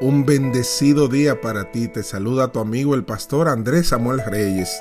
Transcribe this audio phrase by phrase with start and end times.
[0.00, 1.88] Un bendecido día para ti.
[1.88, 4.80] Te saluda tu amigo el pastor Andrés Samuel Reyes.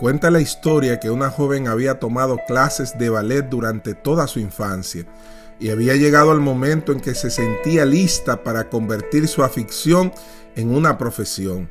[0.00, 5.06] Cuenta la historia que una joven había tomado clases de ballet durante toda su infancia
[5.60, 10.12] y había llegado el momento en que se sentía lista para convertir su afición
[10.56, 11.70] en una profesión.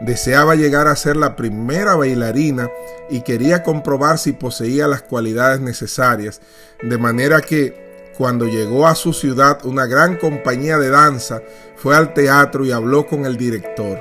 [0.00, 2.70] Deseaba llegar a ser la primera bailarina
[3.10, 6.40] y quería comprobar si poseía las cualidades necesarias,
[6.80, 7.83] de manera que
[8.16, 11.42] cuando llegó a su ciudad, una gran compañía de danza
[11.76, 14.00] fue al teatro y habló con el director.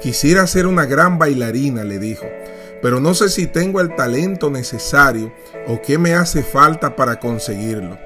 [0.00, 2.26] Quisiera ser una gran bailarina, le dijo,
[2.82, 5.32] pero no sé si tengo el talento necesario
[5.66, 7.98] o qué me hace falta para conseguirlo.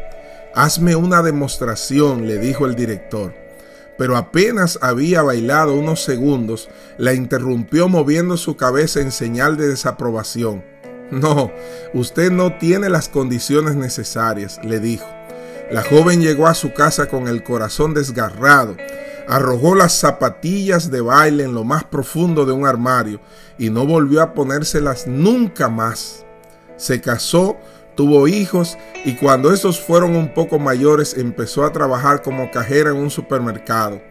[0.54, 3.34] Hazme una demostración, le dijo el director.
[3.98, 10.64] Pero apenas había bailado unos segundos, la interrumpió moviendo su cabeza en señal de desaprobación.
[11.10, 11.52] No,
[11.92, 15.06] usted no tiene las condiciones necesarias, le dijo.
[15.70, 18.76] La joven llegó a su casa con el corazón desgarrado,
[19.26, 23.20] arrojó las zapatillas de baile en lo más profundo de un armario
[23.58, 26.26] y no volvió a ponérselas nunca más.
[26.76, 27.56] Se casó,
[27.96, 32.96] tuvo hijos y cuando esos fueron un poco mayores empezó a trabajar como cajera en
[32.96, 34.02] un supermercado.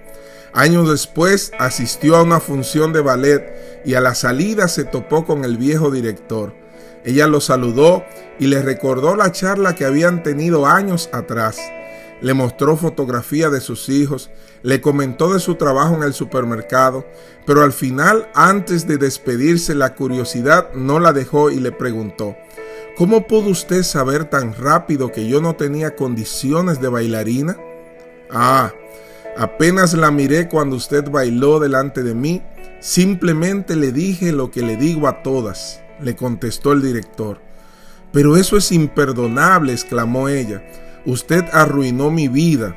[0.54, 5.46] Años después asistió a una función de ballet y a la salida se topó con
[5.46, 6.63] el viejo director.
[7.06, 8.06] Ella lo saludó
[8.40, 11.58] y le recordó la charla que habían tenido años atrás.
[12.22, 14.30] Le mostró fotografía de sus hijos,
[14.62, 17.06] le comentó de su trabajo en el supermercado,
[17.46, 22.38] pero al final, antes de despedirse, la curiosidad no la dejó y le preguntó,
[22.96, 27.58] ¿Cómo pudo usted saber tan rápido que yo no tenía condiciones de bailarina?
[28.30, 28.72] Ah,
[29.36, 32.42] apenas la miré cuando usted bailó delante de mí,
[32.80, 37.42] simplemente le dije lo que le digo a todas le contestó el director.
[38.12, 40.64] Pero eso es imperdonable, exclamó ella.
[41.06, 42.76] Usted arruinó mi vida.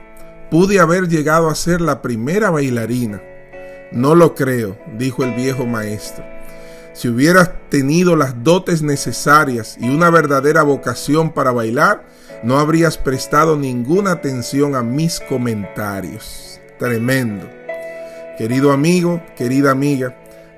[0.50, 3.20] Pude haber llegado a ser la primera bailarina.
[3.92, 6.24] No lo creo, dijo el viejo maestro.
[6.92, 12.06] Si hubieras tenido las dotes necesarias y una verdadera vocación para bailar,
[12.42, 16.58] no habrías prestado ninguna atención a mis comentarios.
[16.78, 17.46] Tremendo.
[18.38, 20.16] Querido amigo, querida amiga,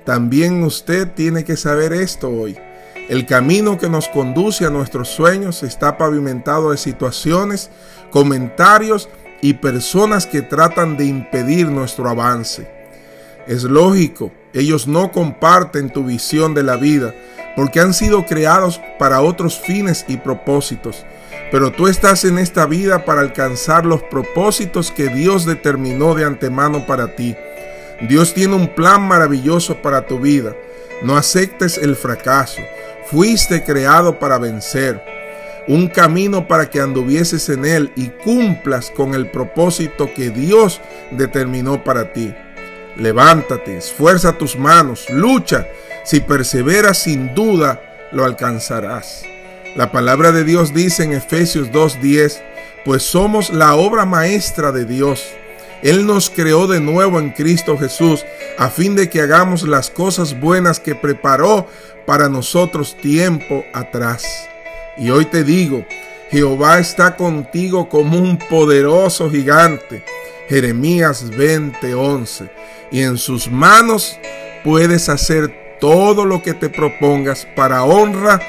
[0.09, 2.57] también usted tiene que saber esto hoy.
[3.09, 7.69] El camino que nos conduce a nuestros sueños está pavimentado de situaciones,
[8.09, 9.07] comentarios
[9.43, 12.67] y personas que tratan de impedir nuestro avance.
[13.45, 17.13] Es lógico, ellos no comparten tu visión de la vida
[17.55, 21.05] porque han sido creados para otros fines y propósitos.
[21.51, 26.87] Pero tú estás en esta vida para alcanzar los propósitos que Dios determinó de antemano
[26.87, 27.35] para ti.
[28.01, 30.55] Dios tiene un plan maravilloso para tu vida.
[31.01, 32.61] No aceptes el fracaso.
[33.05, 35.03] Fuiste creado para vencer.
[35.67, 41.83] Un camino para que anduvieses en él y cumplas con el propósito que Dios determinó
[41.83, 42.33] para ti.
[42.95, 45.67] Levántate, esfuerza tus manos, lucha.
[46.05, 47.81] Si perseveras sin duda,
[48.11, 49.23] lo alcanzarás.
[49.75, 52.41] La palabra de Dios dice en Efesios 2.10,
[52.85, 55.23] pues somos la obra maestra de Dios
[55.81, 58.25] él nos creó de nuevo en Cristo Jesús
[58.57, 61.67] a fin de que hagamos las cosas buenas que preparó
[62.05, 64.49] para nosotros tiempo atrás.
[64.97, 65.85] Y hoy te digo,
[66.29, 70.03] Jehová está contigo como un poderoso gigante.
[70.49, 72.49] Jeremías 20:11.
[72.91, 74.19] Y en sus manos
[74.63, 78.41] puedes hacer todo lo que te propongas para honra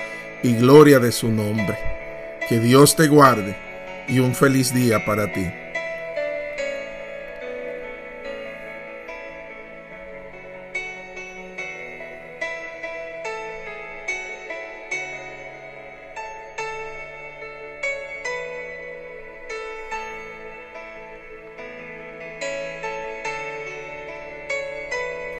[0.42, 1.78] y gloria de su nombre.
[2.48, 3.56] Que Dios te guarde
[4.08, 5.46] y un feliz día para ti.